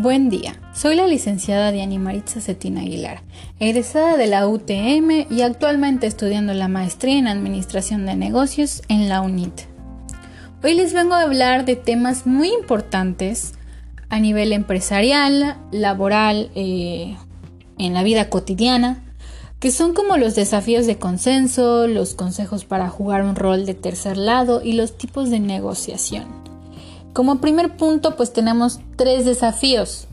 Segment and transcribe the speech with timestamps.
[0.00, 3.20] Buen día, soy la licenciada Diana Maritza Cetina Aguilar,
[3.58, 9.22] egresada de la UTM y actualmente estudiando la maestría en Administración de Negocios en la
[9.22, 9.62] UNIT.
[10.62, 13.54] Hoy les vengo a hablar de temas muy importantes
[14.08, 17.16] a nivel empresarial, laboral, eh,
[17.76, 19.02] en la vida cotidiana,
[19.58, 24.16] que son como los desafíos de consenso, los consejos para jugar un rol de tercer
[24.16, 26.47] lado y los tipos de negociación.
[27.18, 30.06] Como primer punto, pues tenemos tres desafíos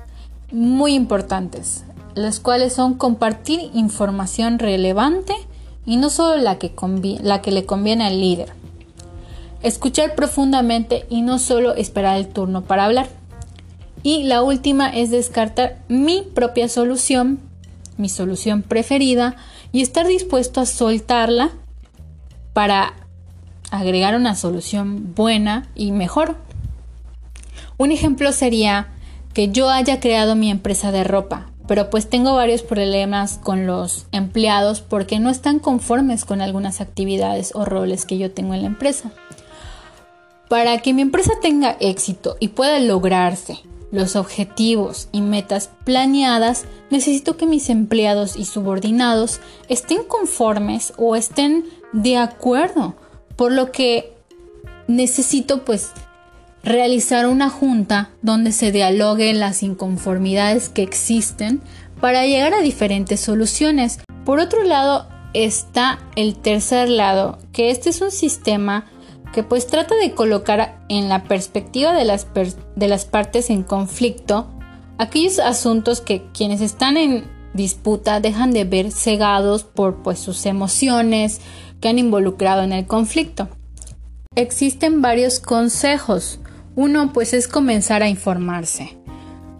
[0.52, 1.84] muy importantes,
[2.16, 5.36] los cuales son compartir información relevante
[5.86, 6.73] y no solo la que,
[7.22, 8.54] la que le conviene al líder.
[9.62, 13.08] Escuchar profundamente y no solo esperar el turno para hablar.
[14.02, 17.40] Y la última es descartar mi propia solución,
[17.98, 19.35] mi solución preferida,
[19.72, 21.52] y estar dispuesto a soltarla
[22.54, 22.94] para
[23.70, 26.44] agregar una solución buena y mejor.
[27.78, 28.88] Un ejemplo sería
[29.34, 34.08] que yo haya creado mi empresa de ropa, pero pues tengo varios problemas con los
[34.12, 38.68] empleados porque no están conformes con algunas actividades o roles que yo tengo en la
[38.68, 39.12] empresa.
[40.48, 43.60] Para que mi empresa tenga éxito y pueda lograrse
[43.92, 51.66] los objetivos y metas planeadas, necesito que mis empleados y subordinados estén conformes o estén
[51.94, 52.96] de acuerdo,
[53.36, 54.14] por lo que
[54.88, 55.92] necesito pues
[56.66, 61.62] realizar una junta donde se dialoguen las inconformidades que existen
[62.02, 63.99] para llegar a diferentes soluciones.
[64.25, 68.86] Por otro lado está el tercer lado, que este es un sistema
[69.31, 72.28] que pues trata de colocar en la perspectiva de las,
[72.75, 74.50] de las partes en conflicto
[74.97, 81.41] aquellos asuntos que quienes están en disputa dejan de ver cegados por pues sus emociones
[81.80, 83.50] que han involucrado en el conflicto.
[84.36, 86.40] Existen varios consejos
[86.75, 88.97] uno pues es comenzar a informarse.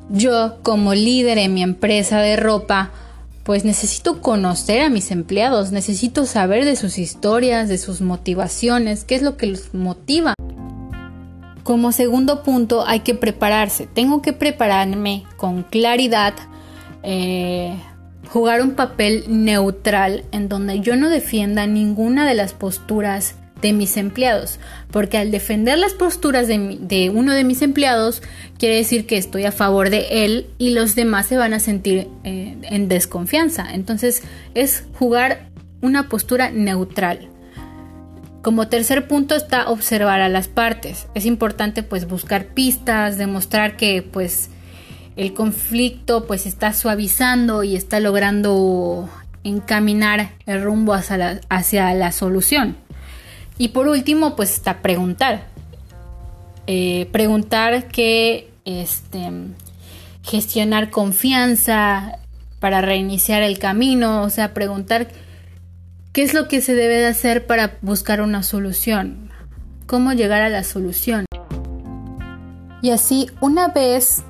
[0.10, 2.92] Yo como líder en mi empresa de ropa
[3.44, 9.14] pues necesito conocer a mis empleados, necesito saber de sus historias, de sus motivaciones, qué
[9.14, 10.34] es lo que los motiva.
[11.62, 16.34] Como segundo punto hay que prepararse, tengo que prepararme con claridad,
[17.04, 17.76] eh,
[18.30, 23.98] jugar un papel neutral en donde yo no defienda ninguna de las posturas de mis
[23.98, 24.60] empleados,
[24.92, 28.22] porque al defender las posturas de, uno de mis empleados,
[28.60, 32.08] quiere decir que estoy a favor de él y los demás se van a sentir
[32.24, 33.74] eh, en desconfianza.
[33.74, 34.22] Entonces
[34.54, 35.50] es jugar
[35.82, 37.28] una postura neutral.
[38.44, 41.08] Como tercer punto está observar a las partes.
[41.16, 44.52] Es importante pues buscar pistas, demostrar que pues
[45.16, 49.10] el conflicto pues está suavizando y está logrando
[49.44, 52.85] encaminar el rumbo hacia hacia la solución.
[53.58, 55.48] Y por último, pues está preguntar.
[56.68, 59.32] Eh, preguntar que este,
[60.24, 62.20] gestionar confianza
[62.60, 65.08] para reiniciar el camino, o sea, preguntar
[66.12, 69.30] qué es lo que se debe de hacer para buscar una solución,
[69.86, 71.26] cómo llegar a la solución.
[72.82, 74.24] Y así, una vez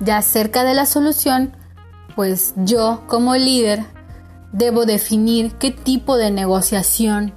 [0.00, 1.52] ya cerca de la solución,
[2.14, 3.84] pues yo como líder
[4.52, 7.34] debo definir qué tipo de negociación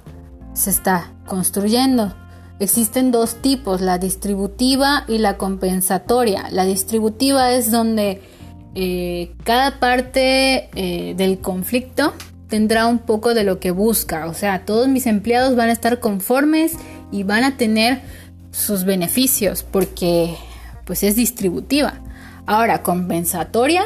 [0.54, 2.14] se está construyendo.
[2.60, 6.48] Existen dos tipos, la distributiva y la compensatoria.
[6.50, 8.22] La distributiva es donde
[8.74, 12.14] eh, cada parte eh, del conflicto
[12.48, 14.26] tendrá un poco de lo que busca.
[14.26, 16.74] O sea, todos mis empleados van a estar conformes
[17.10, 18.02] y van a tener
[18.52, 20.36] sus beneficios porque
[20.84, 21.94] pues es distributiva.
[22.46, 23.84] Ahora, compensatoria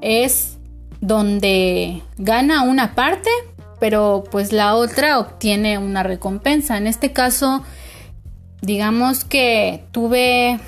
[0.00, 0.58] es
[1.00, 3.30] donde gana una parte
[3.78, 6.76] pero pues la otra obtiene una recompensa.
[6.76, 7.62] En este caso,
[8.62, 10.58] digamos que tuve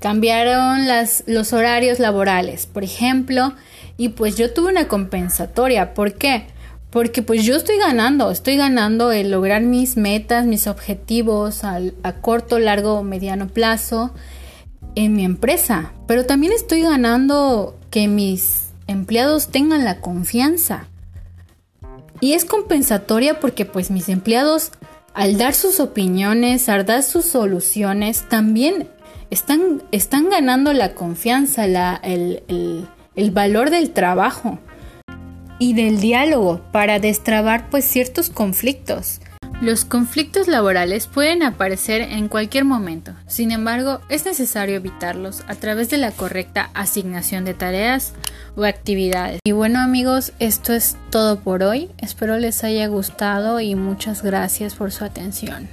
[0.00, 0.86] cambiaron
[1.26, 3.54] los horarios laborales, por ejemplo,
[3.96, 5.94] y pues yo tuve una compensatoria.
[5.94, 6.46] ¿Por qué?
[6.90, 12.58] Porque pues yo estoy ganando, estoy ganando el lograr mis metas, mis objetivos a corto,
[12.58, 14.12] largo mediano plazo
[14.94, 20.88] en mi empresa, pero también estoy ganando que mis empleados tengan la confianza
[22.20, 24.72] y es compensatoria porque pues mis empleados
[25.14, 28.88] al dar sus opiniones, al dar sus soluciones, también
[29.30, 34.58] están, están ganando la confianza, la, el, el, el valor del trabajo
[35.58, 39.20] y del diálogo para destrabar pues ciertos conflictos.
[39.62, 45.88] Los conflictos laborales pueden aparecer en cualquier momento, sin embargo es necesario evitarlos a través
[45.88, 48.12] de la correcta asignación de tareas
[48.54, 49.40] o actividades.
[49.44, 54.74] Y bueno amigos, esto es todo por hoy, espero les haya gustado y muchas gracias
[54.74, 55.68] por su atención.